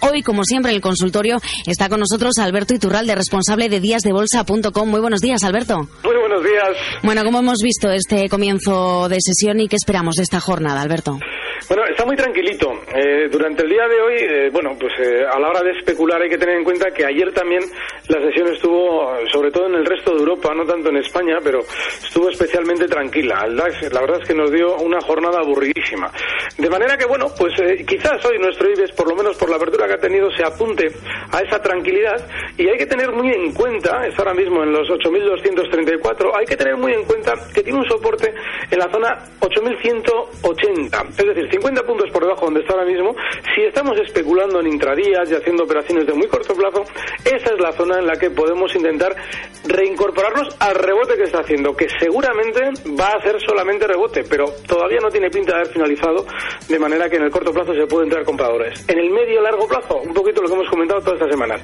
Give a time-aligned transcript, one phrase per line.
[0.00, 4.88] Hoy, como siempre, en el consultorio está con nosotros Alberto Iturralde, responsable de díasdebolsa.com.
[4.88, 5.76] Muy buenos días, Alberto.
[6.02, 6.76] Muy buenos días.
[7.02, 11.18] Bueno, ¿cómo hemos visto este comienzo de sesión y qué esperamos de esta jornada, Alberto?
[11.68, 12.72] Bueno, está muy tranquilito.
[12.94, 16.20] Eh, durante el día de hoy, eh, bueno, pues eh, a la hora de especular
[16.20, 17.62] hay que tener en cuenta que ayer también
[18.08, 21.60] la sesión estuvo, sobre todo en el resto de Europa, no tanto en España, pero
[21.60, 23.44] estuvo especialmente tranquila.
[23.46, 26.10] El DAX, la verdad es que nos dio una jornada aburridísima.
[26.58, 27.54] De manera que, bueno, pues
[27.86, 30.88] quizás hoy nuestro IBEX, por lo menos por la apertura que ha tenido, se apunte
[31.30, 32.26] a esa tranquilidad
[32.58, 36.56] y hay que tener muy en cuenta, está ahora mismo en los 8.234, hay que
[36.56, 38.34] tener muy en cuenta que tiene un soporte
[38.70, 41.08] en la zona 8.180.
[41.10, 43.14] Es decir, 50 puntos por debajo donde está ahora mismo,
[43.54, 46.82] si estamos especulando en intradías y haciendo operaciones de muy corto plazo,
[47.24, 49.14] esa es la zona en la que podemos intentar
[49.64, 52.60] reincorporarnos al rebote que está haciendo, que seguramente
[52.98, 56.26] va a ser solamente rebote, pero todavía no tiene pinta de haber finalizado,
[56.68, 58.88] de manera que en el corto plazo se puede entrar compradores.
[58.88, 61.62] En el medio largo plazo, un poquito lo que hemos comentado todas estas semanas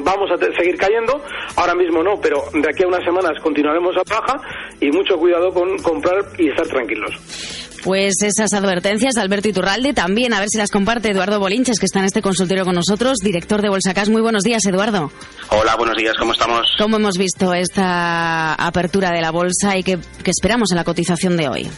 [0.00, 1.20] vamos a seguir cayendo,
[1.56, 4.40] ahora mismo no, pero de aquí a unas semanas continuaremos a baja
[4.80, 7.61] y mucho cuidado con comprar y estar tranquilos.
[7.82, 11.86] Pues esas advertencias de Alberto Iturralde también, a ver si las comparte Eduardo Bolinches, que
[11.86, 14.08] está en este consultorio con nosotros, director de Bolsacas.
[14.08, 15.10] Muy buenos días, Eduardo.
[15.50, 16.68] Hola, buenos días, ¿cómo estamos?
[16.78, 21.36] ¿Cómo hemos visto esta apertura de la bolsa y qué, qué esperamos en la cotización
[21.36, 21.70] de hoy?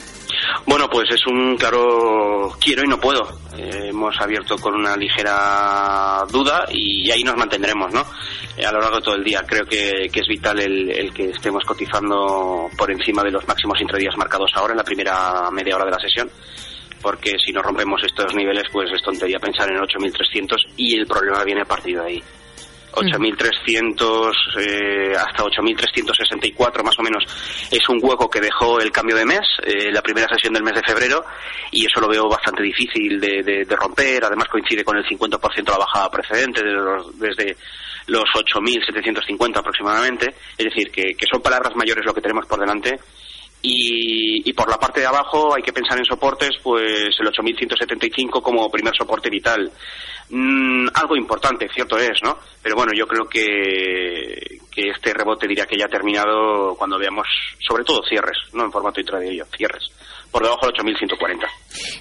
[0.66, 3.22] Bueno, pues es un claro quiero y no puedo.
[3.56, 8.04] Eh, hemos abierto con una ligera duda y ahí nos mantendremos, ¿no?
[8.56, 9.44] Eh, a lo largo de todo el día.
[9.46, 14.50] Creo que, es vital el, que estemos cotizando por encima de los máximos intradías marcados
[14.54, 16.30] ahora en la primera media hora de la sesión
[17.02, 21.44] porque si no rompemos estos niveles, pues es tontería pensar en 8.300 y el problema
[21.44, 22.22] viene a partir de ahí.
[22.94, 27.24] 8.300 eh, hasta 8.364 más o menos
[27.70, 30.74] es un hueco que dejó el cambio de mes, eh, la primera sesión del mes
[30.74, 31.24] de febrero,
[31.70, 34.24] y eso lo veo bastante difícil de, romper.
[34.24, 37.56] Además coincide con el 50% de la bajada precedente de los, desde
[38.06, 40.34] los 8.750 aproximadamente.
[40.56, 42.98] Es decir, que, que son palabras mayores lo que tenemos por delante
[43.66, 48.70] y, por la parte de abajo hay que pensar en soportes, pues el 8175 como
[48.70, 49.70] primer soporte vital.
[50.30, 52.38] Mm, algo importante, cierto es, ¿no?
[52.62, 57.26] Pero bueno, yo creo que, que este rebote diría que ya ha terminado cuando veamos,
[57.58, 59.90] sobre todo cierres, no en formato intraday, cierres
[60.30, 61.46] por debajo del 8.140.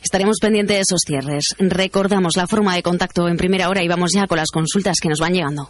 [0.02, 1.56] Estaremos pendientes de esos cierres.
[1.60, 5.10] Recordamos la forma de contacto en primera hora y vamos ya con las consultas que
[5.10, 5.70] nos van llegando.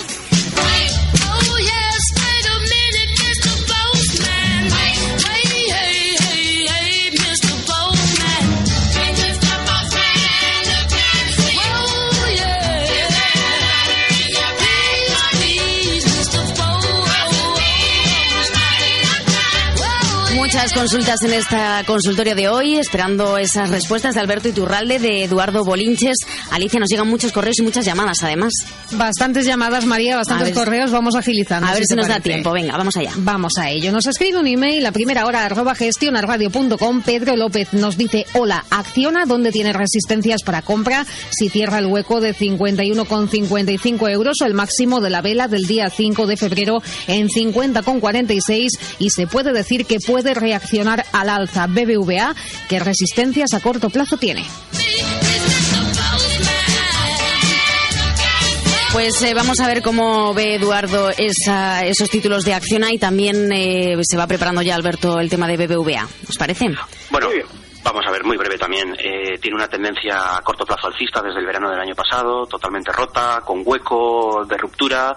[20.53, 25.65] Muchas consultas en esta consultorio de hoy, esperando esas respuestas de Alberto Iturralde, de Eduardo
[25.65, 26.17] Bolinches.
[26.53, 28.53] Alicia, nos llegan muchos correos y muchas llamadas, además.
[28.91, 30.91] Bastantes llamadas, María, bastantes ver- correos.
[30.91, 31.67] Vamos agilizando.
[31.67, 32.51] A ver si nos da tiempo.
[32.51, 33.11] Venga, vamos allá.
[33.17, 33.91] Vamos a ello.
[33.91, 37.01] Nos escribe un email a primera hora arroba gestionarradio.com.
[37.01, 41.05] Pedro López nos dice, hola, Acciona, ¿dónde tiene resistencias para compra?
[41.31, 45.89] Si cierra el hueco de 51,55 euros o el máximo de la vela del día
[45.89, 48.67] 5 de febrero en 50,46
[48.99, 52.35] y se puede decir que puede reaccionar al alza BBVA,
[52.69, 54.45] que resistencias a corto plazo tiene.
[58.93, 63.51] Pues eh, vamos a ver cómo ve Eduardo esa- esos títulos de Acciona y también
[63.51, 66.07] eh, se va preparando ya Alberto el tema de BBVA.
[66.29, 66.69] ¿Os parece?
[67.09, 67.27] Bueno,
[67.83, 68.95] vamos a ver, muy breve también.
[68.97, 72.91] Eh, tiene una tendencia a corto plazo alcista desde el verano del año pasado, totalmente
[72.91, 75.15] rota, con hueco de ruptura,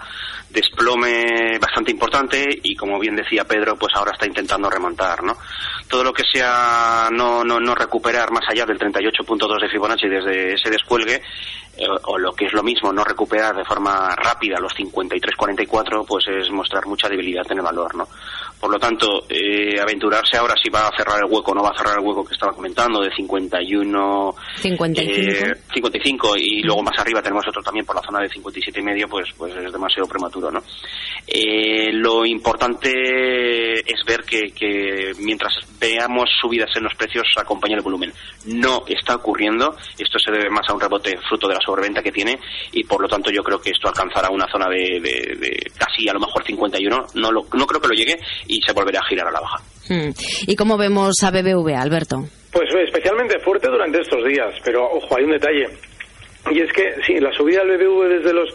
[0.49, 5.37] desplome bastante importante y como bien decía Pedro, pues ahora está intentando remontar, ¿no?
[5.87, 10.53] Todo lo que sea no, no, no recuperar más allá del 38.2 de Fibonacci desde
[10.53, 11.21] ese descuelgue,
[11.77, 16.25] eh, o lo que es lo mismo, no recuperar de forma rápida los 53.44, pues
[16.27, 18.07] es mostrar mucha debilidad en el valor, ¿no?
[18.59, 21.69] Por lo tanto, eh, aventurarse ahora si va a cerrar el hueco o no va
[21.69, 25.45] a cerrar el hueco que estaba comentando de 51 55.
[25.45, 28.83] eh, 55 y luego más arriba tenemos otro también por la zona de 57 y
[28.83, 30.63] medio, pues pues es demasiado prematuro, ¿no?
[31.27, 32.89] Eh, lo importante
[33.87, 38.11] es ver que, que mientras veamos subidas en los precios acompaña el volumen.
[38.45, 42.11] No está ocurriendo, esto se debe más a un rebote fruto de la sobreventa que
[42.11, 42.37] tiene
[42.71, 46.07] y por lo tanto yo creo que esto alcanzará una zona de, de- de casi
[46.09, 48.17] a lo mejor 51, no, lo, no creo que lo llegue
[48.47, 49.57] y se volverá a girar a la baja.
[49.89, 50.09] Mm.
[50.47, 52.17] ¿Y cómo vemos a BBVA, Alberto?
[52.51, 55.65] Pues especialmente fuerte durante estos días, pero ojo, hay un detalle.
[56.49, 58.49] Y es que, sí, la subida del BBV desde los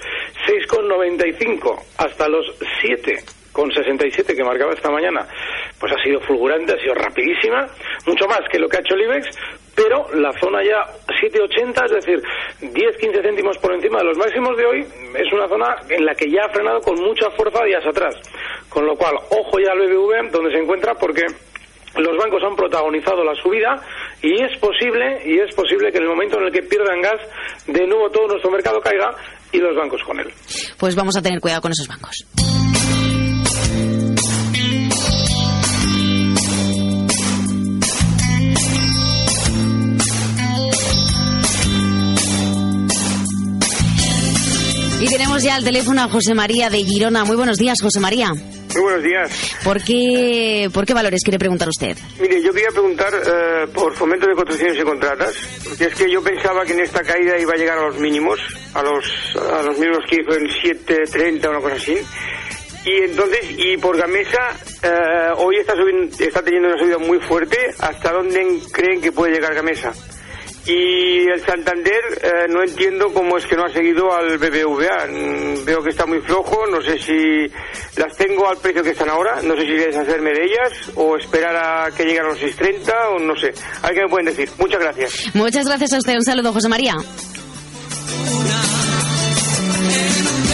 [0.49, 2.47] 6,95 hasta los
[3.53, 5.27] 7,67 que marcaba esta mañana,
[5.79, 7.67] pues ha sido fulgurante, ha sido rapidísima,
[8.07, 9.29] mucho más que lo que ha hecho el IBEX,
[9.75, 10.85] pero la zona ya
[11.21, 12.23] 7,80, es decir,
[12.61, 14.81] 10-15 céntimos por encima de los máximos de hoy,
[15.17, 18.15] es una zona en la que ya ha frenado con mucha fuerza días atrás.
[18.69, 21.23] Con lo cual, ojo ya al BBV donde se encuentra porque
[21.97, 23.77] los bancos han protagonizado la subida
[24.23, 27.21] y es posible y es posible que en el momento en el que pierdan gas
[27.67, 29.11] de nuevo todo nuestro mercado caiga
[29.53, 30.33] y los bancos con él.
[30.79, 32.27] Pues vamos a tener cuidado con esos bancos.
[45.03, 47.25] Y tenemos ya al teléfono a José María de Girona.
[47.25, 48.29] Muy buenos días, José María.
[48.33, 49.31] Muy buenos días.
[49.65, 51.97] ¿Por qué, por qué valores quiere preguntar usted?
[52.21, 55.35] Mire, yo quería preguntar eh, por fomento de construcciones y contratas,
[55.69, 58.39] porque es que yo pensaba que en esta caída iba a llegar a los mínimos,
[58.75, 59.05] a los,
[59.53, 61.97] a los mínimos que hizo en 7.30 o una cosa así.
[62.85, 67.59] Y entonces, y por Gamesa, eh, hoy está, subiendo- está teniendo una subida muy fuerte.
[67.81, 68.41] ¿Hasta dónde
[68.73, 69.93] creen que puede llegar Gamesa?
[70.65, 75.07] Y el Santander, eh, no entiendo cómo es que no ha seguido al BBVA.
[75.09, 77.51] Mm, Veo que está muy flojo, no sé si
[77.97, 81.57] las tengo al precio que están ahora, no sé si deshacerme de ellas o esperar
[81.57, 83.53] a que lleguen a los 6.30 o no sé.
[83.83, 84.49] A ver me pueden decir.
[84.59, 85.35] Muchas gracias.
[85.35, 86.15] Muchas gracias a usted.
[86.15, 86.95] Un saludo, José María.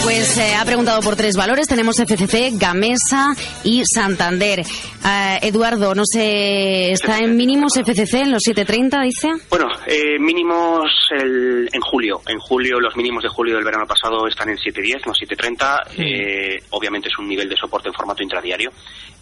[0.03, 1.67] Pues eh, ha preguntado por tres valores.
[1.67, 4.63] Tenemos FCC, Gamesa y Santander.
[5.03, 9.29] Ah, Eduardo, no sé, ¿está en mínimos FCC en los 7.30, dice?
[9.49, 12.21] Bueno, eh, mínimos el- en julio.
[12.27, 15.79] En julio, los mínimos de julio del verano pasado están en 7.10, no 7.30.
[15.97, 18.71] Eh, obviamente es un nivel de soporte en formato intradiario.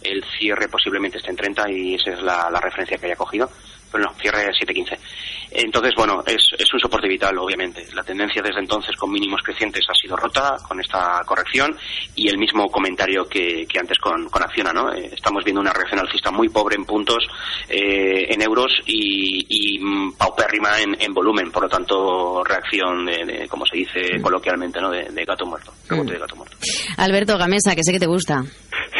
[0.02, 3.50] El cierre posiblemente esté en 30 y esa es la, la referencia que haya cogido.
[3.90, 4.98] Pero no, cierre 7.15.
[5.50, 7.86] Entonces, bueno, es, es un soporte vital, obviamente.
[7.94, 11.76] La tendencia desde entonces con mínimos crecientes ha sido rota con esta corrección
[12.14, 14.92] y el mismo comentario que, que antes con, con Acciona, ¿no?
[14.92, 17.26] Eh, estamos viendo una reacción alcista muy pobre en puntos,
[17.68, 21.50] eh, en euros y, y mm, paupérrima en, en, volumen.
[21.50, 24.90] Por lo tanto, reacción de, de como se dice coloquialmente, ¿no?
[24.90, 25.72] De, de gato muerto.
[25.88, 26.56] Rebote de gato muerto.
[26.98, 28.44] Alberto Gamesa, que sé que te gusta.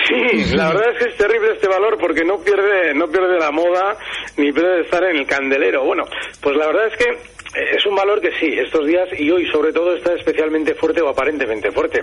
[0.09, 3.51] Sí, la verdad es que es terrible este valor porque no pierde, no pierde la
[3.51, 3.95] moda
[4.39, 5.85] ni pierde estar en el candelero.
[5.85, 6.05] Bueno,
[6.41, 9.47] pues la verdad es que eh, es un valor que sí, estos días y hoy
[9.51, 12.01] sobre todo está especialmente fuerte o aparentemente fuerte.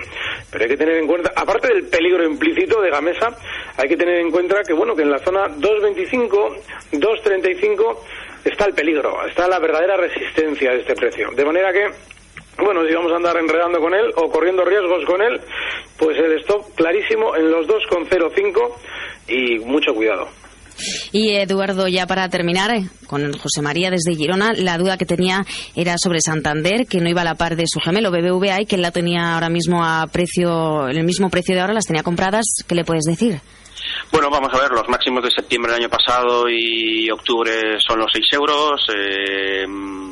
[0.52, 3.36] Pero hay que tener en cuenta, aparte del peligro implícito de Gamesa,
[3.76, 6.56] hay que tener en cuenta que bueno, que en la zona 225,
[6.92, 8.06] 235
[8.44, 11.32] está el peligro, está la verdadera resistencia de este precio.
[11.32, 11.90] De manera que
[12.58, 15.42] bueno, si vamos a andar enredando con él o corriendo riesgos con él,
[15.98, 18.74] pues el stop clarísimo en los 2,05
[19.28, 20.28] y mucho cuidado.
[21.12, 25.46] Y Eduardo, ya para terminar, eh, con José María desde Girona, la duda que tenía
[25.76, 28.78] era sobre Santander, que no iba a la par de su gemelo BBVA y que
[28.78, 32.46] la tenía ahora mismo a precio, el mismo precio de ahora, las tenía compradas.
[32.68, 33.40] ¿Qué le puedes decir?
[34.16, 38.10] Bueno, vamos a ver, los máximos de septiembre del año pasado y octubre son los
[38.14, 38.88] 6 euros.
[38.96, 39.66] Eh,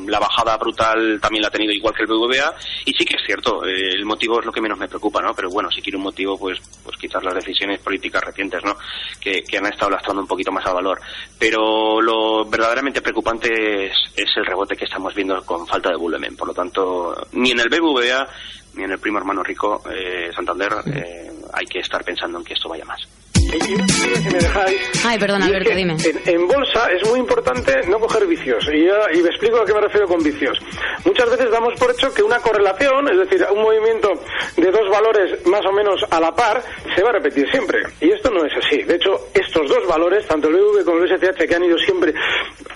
[0.06, 2.54] la bajada brutal también la ha tenido igual que el BBVA.
[2.84, 5.34] Y sí que es cierto, eh, el motivo es lo que menos me preocupa, ¿no?
[5.34, 8.76] Pero bueno, si quiere un motivo, pues, pues quizás las decisiones políticas recientes, ¿no?
[9.18, 11.00] Que, que han estado lastrando un poquito más al valor.
[11.38, 16.36] Pero lo verdaderamente preocupante es, es el rebote que estamos viendo con falta de volumen.
[16.36, 18.28] Por lo tanto, ni en el BBVA
[18.74, 22.52] ni en el primo hermano rico eh, Santander eh, hay que estar pensando en que
[22.52, 23.00] esto vaya más.
[23.34, 25.96] Si me dejáis, Ay, perdón, y es Alberto, que dime.
[26.04, 28.64] En, en bolsa es muy importante no coger vicios.
[28.72, 30.58] Y, ya- y me explico a qué me refiero con vicios.
[31.04, 34.08] Muchas veces damos por hecho que una correlación, es decir, un movimiento
[34.56, 36.62] de dos valores más o menos a la par,
[36.94, 37.80] se va a repetir siempre.
[38.00, 38.82] Y esto no es así.
[38.82, 42.12] De hecho, estos dos valores, tanto el BV como el SCH, que han ido siempre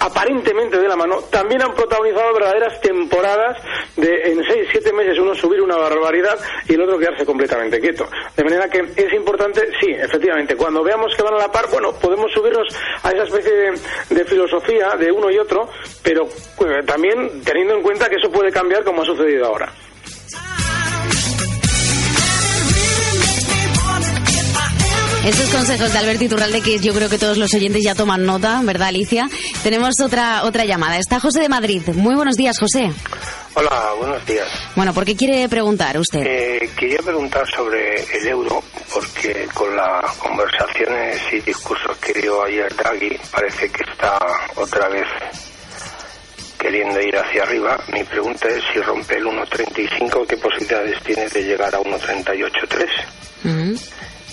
[0.00, 3.57] aparentemente de la mano, también han protagonizado verdaderas temporadas
[3.97, 6.38] de en 6-7 meses uno subir una barbaridad
[6.69, 8.09] y el otro quedarse completamente quieto.
[8.37, 11.93] De manera que es importante, sí, efectivamente, cuando veamos que van a la par, bueno,
[12.00, 12.69] podemos subirnos
[13.02, 15.69] a esa especie de, de filosofía de uno y otro,
[16.02, 19.73] pero eh, también teniendo en cuenta que eso puede cambiar como ha sucedido ahora.
[25.28, 28.62] Estos consejos de Alberto Iturralde que yo creo que todos los oyentes ya toman nota,
[28.64, 29.28] ¿verdad, Alicia?
[29.62, 30.97] Tenemos otra otra llamada.
[30.97, 31.82] Está José de Madrid.
[31.92, 32.90] Muy buenos días, José.
[33.52, 34.49] Hola, buenos días.
[34.75, 36.20] Bueno, ¿por qué quiere preguntar usted?
[36.25, 42.75] Eh, quería preguntar sobre el euro, porque con las conversaciones y discursos que dio ayer
[42.75, 44.18] Draghi, parece que está
[44.56, 45.06] otra vez
[46.58, 47.78] queriendo ir hacia arriba.
[47.92, 52.87] Mi pregunta es si rompe el 1.35, ¿qué posibilidades tiene de llegar a 1.38.3?
[53.44, 53.78] Ujú.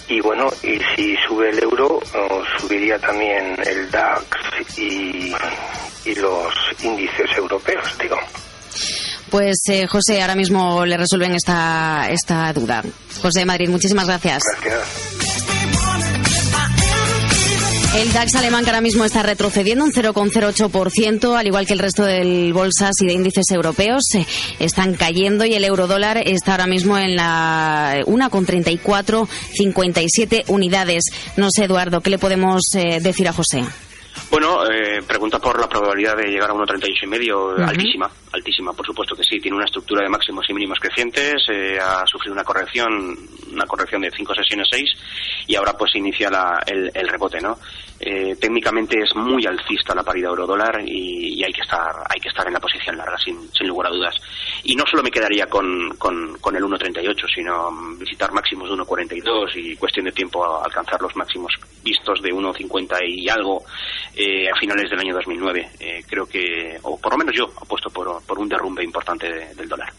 [0.07, 2.00] Y bueno, y si sube el euro,
[2.59, 4.25] subiría también el DAX
[4.77, 5.33] y,
[6.05, 8.17] y los índices europeos, digo.
[9.31, 12.83] Pues eh, José, ahora mismo le resuelven esta, esta duda.
[13.21, 14.43] José de Madrid, muchísimas gracias.
[17.95, 22.03] El DAX alemán que ahora mismo está retrocediendo un 0,08%, al igual que el resto
[22.03, 24.25] de bolsas y de índices europeos, eh,
[24.59, 31.05] están cayendo y el eurodólar está ahora mismo en la 1,3457 unidades.
[31.37, 33.63] No sé, Eduardo, ¿qué le podemos eh, decir a José?
[34.29, 37.63] Bueno, eh, pregunta por la probabilidad de llegar a 1.38 y medio, Ujú.
[37.63, 39.39] altísima, altísima, por supuesto que sí.
[39.39, 43.17] Tiene una estructura de máximos y mínimos crecientes, eh, ha sufrido una corrección,
[43.51, 44.89] una corrección de cinco sesiones, seis,
[45.47, 47.57] y ahora pues inicia la- el, el rebote, ¿no?
[47.99, 52.45] Eh, técnicamente es muy alcista la paridad euro-dólar y, hay que estar, hay que estar
[52.47, 54.15] en la posición larga, sin, sin lugar a dudas.
[54.63, 58.75] Y no solo me quedaría con, con, con el 1.38, sino mm, visitar máximos de
[58.75, 63.63] 1.42 y cuestión de tiempo a alcanzar los máximos vistos de 1.50 y algo
[64.15, 65.69] eh, a finales del año 2009.
[65.79, 69.53] Eh, creo que, o por lo menos yo, apuesto por, por un derrumbe importante de-
[69.55, 69.91] del dólar.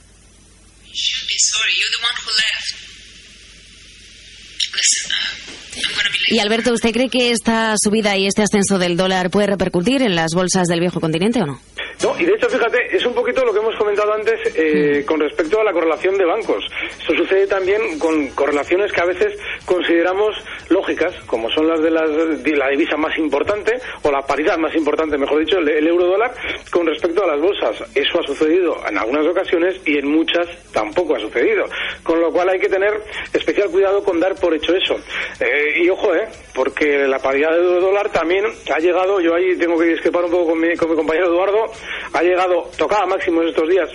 [6.28, 10.14] Y Alberto, ¿usted cree que esta subida y este ascenso del dólar puede repercutir en
[10.16, 11.60] las bolsas del viejo continente o no?
[12.02, 15.18] No, y de hecho, fíjate, es un poquito lo que hemos comentado antes eh, con
[15.18, 16.64] respecto a la correlación de bancos.
[16.98, 20.36] Esto sucede también con correlaciones que a veces consideramos
[20.68, 24.74] lógicas, como son las de, las, de la divisa más importante, o la paridad más
[24.74, 26.34] importante, mejor dicho, el, el euro-dólar,
[26.70, 27.82] con respecto a las bolsas.
[27.94, 31.64] Eso ha sucedido en algunas ocasiones y en muchas tampoco ha sucedido.
[32.02, 32.92] Con lo cual hay que tener
[33.32, 34.96] especial cuidado con dar por hecho eso.
[35.40, 39.78] Eh, y ojo, eh, porque la paridad de euro-dólar también ha llegado, yo ahí tengo
[39.78, 41.72] que discrepar un poco con mi, con mi compañero Eduardo,
[42.12, 43.90] ha llegado, tocaba máximos estos días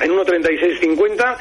[0.00, 1.36] en 1.3650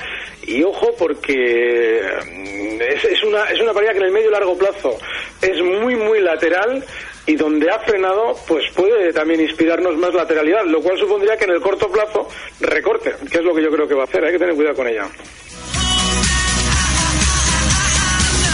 [0.48, 4.34] y ojo porque mm, es, es una es una paridad que en el medio y
[4.34, 4.98] largo plazo
[5.42, 6.84] es muy muy lateral
[7.30, 11.52] y donde ha frenado, pues puede también inspirarnos más lateralidad, lo cual supondría que en
[11.52, 12.28] el corto plazo
[12.60, 14.26] recorte, que es lo que yo creo que va a hacer.
[14.26, 15.08] Hay que tener cuidado con ella.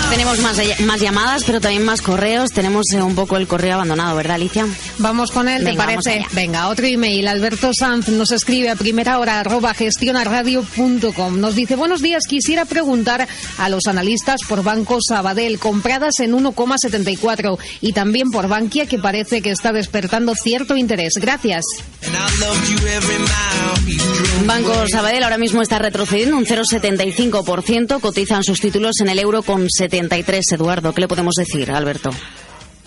[0.09, 2.51] Tenemos más, más llamadas, pero también más correos.
[2.51, 4.65] Tenemos eh, un poco el correo abandonado, ¿verdad, Alicia?
[4.99, 6.09] Vamos con él, ¿te Venga, parece?
[6.09, 6.27] vamos allá.
[6.33, 7.27] Venga, otro email.
[7.27, 11.39] Alberto Sanz nos escribe a primera hora arroba gestionaradio.com.
[11.39, 17.57] Nos dice, buenos días, quisiera preguntar a los analistas por Banco Sabadell, compradas en 1,74
[17.81, 21.13] y también por Bankia, que parece que está despertando cierto interés.
[21.19, 21.65] Gracias.
[24.45, 27.99] Banco Sabadell ahora mismo está retrocediendo un 0,75%.
[27.99, 30.51] Cotizan sus títulos en el euro con 73.
[30.51, 32.09] Eduardo, ¿qué le podemos decir, Alberto?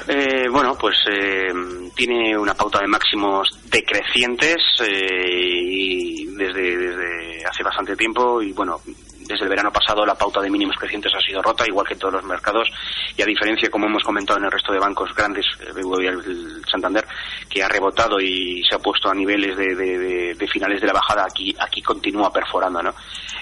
[0.06, 1.48] Eh, bueno, pues eh,
[1.94, 8.80] tiene una pauta de máximos decrecientes eh, y desde, desde hace bastante tiempo y bueno,
[9.28, 12.00] desde el verano pasado la pauta de mínimos crecientes ha sido rota, igual que en
[12.00, 12.68] todos los mercados,
[13.16, 16.62] y a diferencia, como hemos comentado en el resto de bancos grandes, BBVA y el
[16.70, 17.06] Santander,
[17.48, 20.86] que ha rebotado y se ha puesto a niveles de, de- de- de finales de
[20.86, 22.94] la bajada, aquí, aquí continúa perforando, ¿no?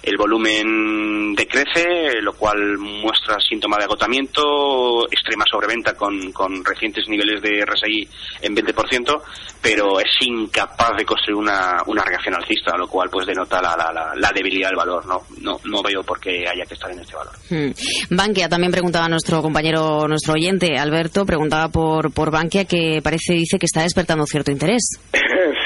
[0.03, 7.43] El volumen decrece, lo cual muestra síntoma de agotamiento, extrema sobreventa con, con recientes niveles
[7.43, 8.09] de RSI
[8.43, 9.23] en 20%,
[9.63, 14.13] pero es incapaz de construir una, una reacción alcista, lo cual pues denota la, la,
[14.15, 15.23] la- debilidad del valor, ¿no?
[15.41, 17.33] No, no veo por qué haya que estar en este valor.
[17.49, 17.71] Hmm.
[18.15, 23.59] Bankia, también preguntaba nuestro compañero, nuestro oyente, Alberto, preguntaba por, por Bankia, que parece, dice
[23.59, 25.01] que está despertando cierto interés.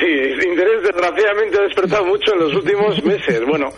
[0.01, 0.07] Sí,
[0.49, 3.41] interés desgraciadamente ha despertado mucho en los últimos meses.
[3.47, 3.69] Bueno,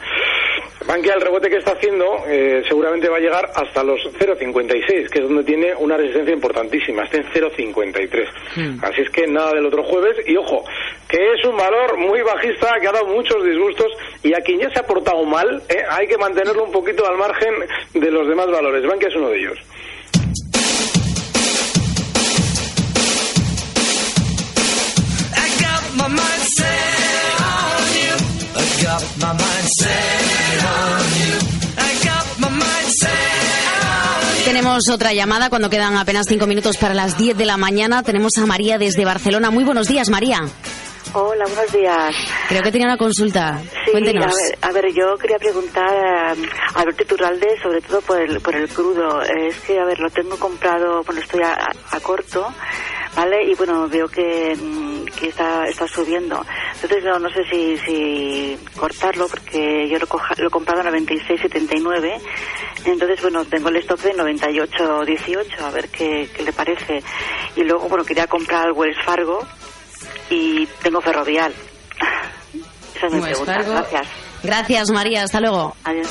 [0.87, 5.19] Bankia, el rebote que está haciendo, eh, seguramente va a llegar hasta los 0,56, que
[5.19, 7.05] es donde tiene una resistencia importantísima.
[7.05, 8.83] Está en 0,53.
[8.83, 10.17] Así es que nada del otro jueves.
[10.27, 10.65] Y ojo,
[11.09, 13.93] que es un valor muy bajista, que ha dado muchos disgustos.
[14.23, 17.19] Y a quien ya se ha portado mal, eh, hay que mantenerlo un poquito al
[17.19, 17.55] margen
[17.95, 18.87] de los demás valores.
[18.87, 19.59] Bankia es uno de ellos.
[26.03, 28.15] My mind set on you.
[28.57, 31.35] I got my mind set on you.
[31.79, 33.11] I got my mind set
[33.87, 34.45] on you.
[34.45, 38.03] Tenemos otra llamada cuando quedan apenas cinco minutos para las 10 de la mañana.
[38.03, 39.51] Tenemos a María desde Barcelona.
[39.51, 40.41] Muy buenos días, María.
[41.15, 42.15] Hola, buenos días.
[42.49, 43.61] Creo que tenía una consulta.
[43.85, 44.33] Sí, Cuéntenos.
[44.33, 46.37] A ver, a ver, yo quería preguntar eh,
[46.75, 49.21] a Alberto Iturralde, sobre todo por el, por el crudo.
[49.23, 52.53] Es que, a ver, lo tengo comprado, bueno, estoy a, a corto,
[53.17, 53.45] ¿vale?
[53.51, 56.45] Y bueno, veo que, mm, que está, está subiendo.
[56.75, 60.85] Entonces, no, no sé si, si cortarlo, porque yo lo, coja- lo he comprado a
[60.85, 62.21] 96,79.
[62.85, 67.03] Entonces, bueno, tengo el stock de 98,18, a ver qué, qué le parece.
[67.57, 69.39] Y luego, bueno, quería comprar el Wells Fargo
[70.31, 71.55] y tengo ferrovial.
[72.97, 73.55] Esa es mi Wells pregunta.
[73.55, 73.73] Fargo.
[73.73, 74.09] Gracias.
[74.43, 75.23] Gracias, María.
[75.23, 75.77] Hasta luego.
[75.85, 76.09] Adiós.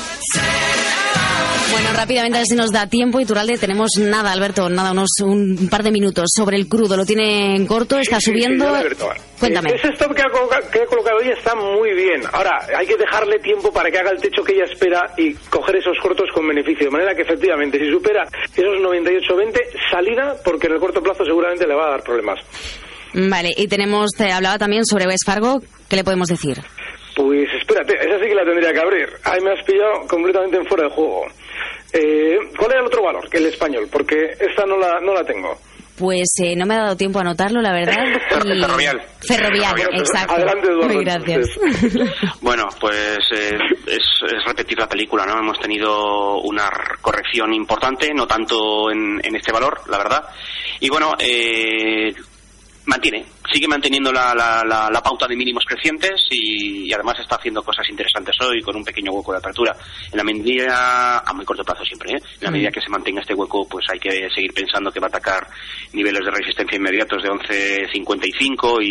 [1.70, 3.20] Bueno, rápidamente, a ver si nos da tiempo.
[3.20, 6.96] Iturralde, tenemos nada, Alberto, nada, unos un par de minutos sobre el crudo.
[6.96, 8.66] Lo tiene en corto, está Sí, subiendo.
[8.68, 9.08] sí, Alberto.
[9.40, 9.70] Cuéntame.
[9.74, 12.22] Ese stop que ha, coloca- que ha colocado hoy está muy bien.
[12.32, 15.76] Ahora, hay que dejarle tiempo para que haga el techo que ella espera y coger
[15.76, 16.84] esos cortos con beneficio.
[16.86, 18.24] De manera que, efectivamente, si supera
[18.54, 19.58] esos 98-20,
[19.90, 22.38] salida, porque en el corto plazo seguramente le va a dar problemas.
[23.14, 25.60] Vale, y tenemos, te hablaba también sobre West Fargo.
[25.88, 26.58] ¿Qué le podemos decir?
[27.14, 29.08] Pues espérate, esa sí que la tendría que abrir.
[29.24, 31.24] Ahí me has pillado completamente en fuera de juego.
[31.92, 33.86] Eh, ¿Cuál era el otro valor que el español?
[33.92, 35.58] Porque esta no la, no la tengo.
[35.98, 38.02] Pues eh, no me ha dado tiempo a anotarlo, la verdad.
[38.06, 39.02] y- Ferrovial.
[39.20, 40.32] Ferrovial, exacto.
[40.34, 41.50] Adelante, Eduardo, Muy gracias.
[42.40, 43.50] Bueno, pues eh,
[43.86, 45.38] es, es repetir la película, ¿no?
[45.38, 46.68] Hemos tenido una
[47.02, 50.24] corrección importante, no tanto en, en este valor, la verdad.
[50.80, 52.12] Y bueno, eh,
[52.86, 57.36] mantiene, sigue manteniendo la, la, la- la pauta de mínimos crecientes y, y además está
[57.36, 59.74] haciendo cosas interesantes hoy con un pequeño hueco de apertura.
[60.10, 62.16] En la medida, a muy corto plazo siempre, ¿eh?
[62.16, 62.52] En la Mm.
[62.52, 65.46] medida que se mantenga este hueco, pues hay que seguir pensando que va a atacar
[65.92, 68.86] niveles de resistencia inmediatos de 11.55 y,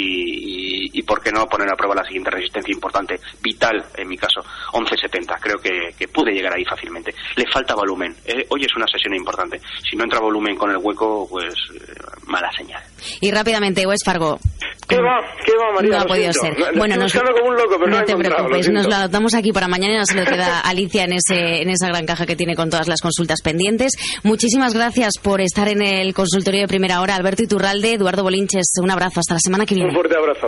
[0.86, 4.18] y, y por qué no poner a prueba la siguiente resistencia importante, vital en mi
[4.18, 4.42] caso,
[4.74, 5.40] 11.70.
[5.40, 7.14] Creo que, que puede llegar ahí fácilmente.
[7.36, 8.16] Le falta volumen.
[8.26, 8.46] ¿eh?
[8.50, 9.60] Hoy es una sesión importante.
[9.90, 11.80] Si no entra volumen con el hueco, pues eh,
[12.28, 12.82] mala señal.
[13.22, 14.40] Y rápidamente, West Fargo.
[14.88, 15.21] ¿Qué va?
[15.45, 15.91] ¿Qué va, María?
[15.91, 16.54] No ha podido ser.
[16.75, 19.51] Bueno, nos, como un loco, pero no, no te preocupes, lo nos lo adoptamos aquí
[19.54, 22.56] para mañana y lo queda a Alicia en, ese, en esa gran caja que tiene
[22.56, 23.93] con todas las consultas pendientes.
[24.23, 27.15] Muchísimas gracias por estar en el consultorio de primera hora.
[27.15, 29.21] Alberto Iturralde, Eduardo Bolinches, un abrazo.
[29.21, 29.89] Hasta la semana que viene.
[29.89, 30.47] Un fuerte abrazo.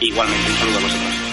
[0.00, 1.27] Igualmente, un saludo a vosotros.